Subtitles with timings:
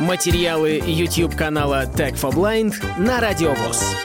[0.00, 3.96] Материалы YouTube канала Tech for Blind на Радиовоз.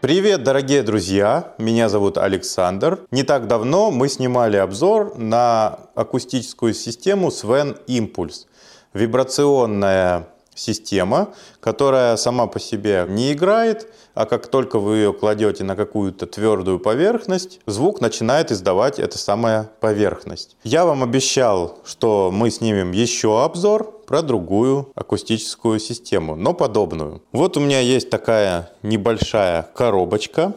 [0.00, 1.54] Привет, дорогие друзья!
[1.56, 3.06] Меня зовут Александр.
[3.12, 8.46] Не так давно мы снимали обзор на акустическую систему Sven Impulse.
[8.92, 15.76] Вибрационная система, которая сама по себе не играет, а как только вы ее кладете на
[15.76, 20.56] какую-то твердую поверхность, звук начинает издавать эта самая поверхность.
[20.64, 27.22] Я вам обещал, что мы снимем еще обзор про другую акустическую систему, но подобную.
[27.32, 30.54] Вот у меня есть такая небольшая коробочка,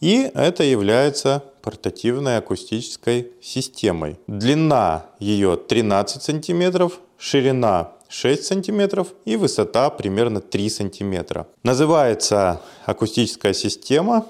[0.00, 4.18] и это является портативной акустической системой.
[4.26, 11.46] Длина ее 13 сантиметров, ширина 6 сантиметров и высота примерно 3 сантиметра.
[11.62, 14.26] Называется акустическая система,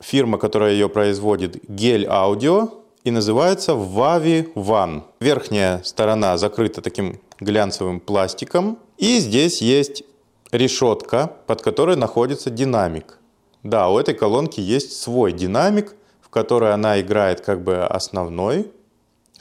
[0.00, 2.70] фирма, которая ее производит, Gel Audio,
[3.04, 5.02] и называется Wavi One.
[5.20, 10.04] Верхняя сторона закрыта таким глянцевым пластиком, и здесь есть
[10.52, 13.18] решетка, под которой находится динамик.
[13.62, 18.70] Да, у этой колонки есть свой динамик, в который она играет как бы основной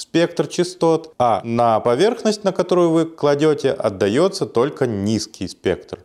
[0.02, 6.00] спектр частот, а на поверхность, на которую вы кладете, отдается только низкий спектр.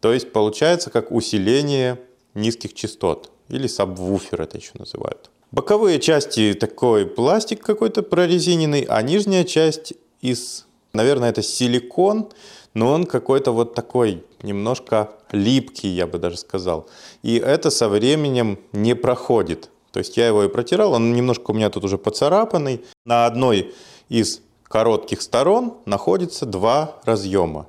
[0.00, 1.98] То есть получается как усиление
[2.34, 5.30] низких частот, или сабвуфер это еще называют.
[5.50, 12.28] Боковые части такой пластик какой-то прорезиненный, а нижняя часть из, наверное, это силикон,
[12.74, 16.86] но он какой-то вот такой немножко липкий, я бы даже сказал.
[17.22, 19.70] И это со временем не проходит.
[19.92, 22.84] То есть я его и протирал, он немножко у меня тут уже поцарапанный.
[23.04, 23.74] На одной
[24.08, 27.66] из коротких сторон находится два разъема.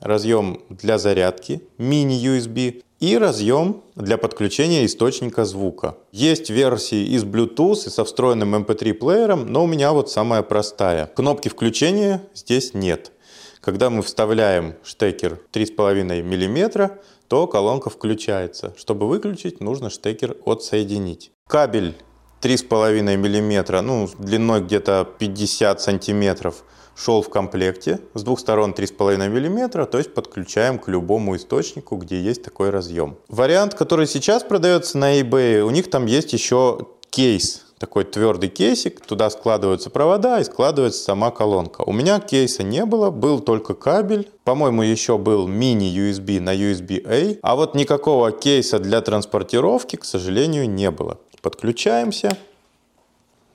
[0.00, 5.96] Разъем для зарядки, мини-USB, и разъем для подключения источника звука.
[6.12, 11.06] Есть версии из Bluetooth и со встроенным MP3-плеером, эм но у меня вот самая простая.
[11.06, 13.12] Кнопки включения здесь нет.
[13.60, 16.98] Когда мы вставляем штекер 3,5 мм,
[17.28, 18.74] то колонка включается.
[18.76, 21.30] Чтобы выключить, нужно штекер отсоединить.
[21.54, 21.94] Кабель
[22.40, 26.64] 3,5 мм, ну, длиной где-то 50 сантиметров,
[26.96, 28.00] шел в комплекте.
[28.14, 33.18] С двух сторон 3,5 мм, то есть подключаем к любому источнику, где есть такой разъем.
[33.28, 39.00] Вариант, который сейчас продается на eBay, у них там есть еще кейс, такой твердый кейсик,
[39.00, 41.82] туда складываются провода и складывается сама колонка.
[41.82, 44.28] У меня кейса не было, был только кабель.
[44.42, 50.90] По-моему, еще был мини-USB на USB-A, а вот никакого кейса для транспортировки, к сожалению, не
[50.90, 51.20] было.
[51.44, 52.38] Подключаемся,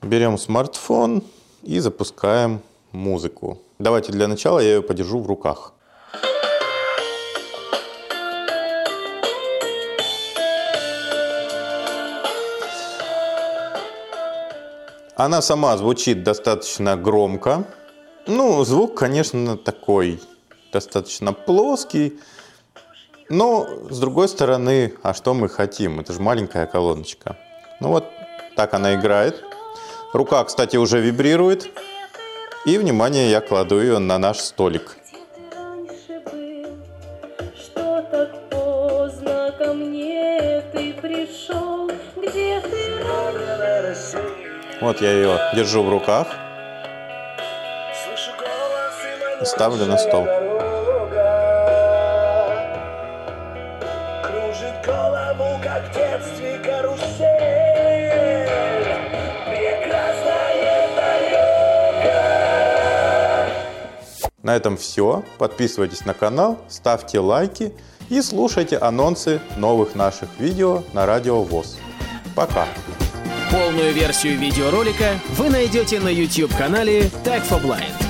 [0.04, 1.24] берем смартфон
[1.64, 2.62] и запускаем
[2.92, 3.58] музыку.
[3.80, 5.74] Давайте для начала я ее подержу в руках.
[15.16, 17.66] Она сама звучит достаточно громко.
[18.28, 20.22] Ну, звук, конечно, такой
[20.72, 22.20] достаточно плоский.
[23.30, 26.00] Но, с другой стороны, а что мы хотим?
[26.00, 27.36] Это же маленькая колоночка.
[27.80, 28.06] Ну вот
[28.56, 29.42] так она играет.
[30.12, 31.70] Рука, кстати, уже вибрирует.
[32.66, 34.98] И, внимание, я кладу ее на наш столик.
[44.82, 46.28] Вот я ее держу в руках.
[49.44, 50.28] Ставлю на стол.
[64.50, 65.24] На этом все.
[65.38, 67.72] Подписывайтесь на канал, ставьте лайки
[68.10, 71.78] и слушайте анонсы новых наших видео на Радио ВОЗ.
[72.36, 72.68] Пока!
[73.52, 78.09] Полную версию видеоролика вы найдете на YouTube-канале Tag for Blind.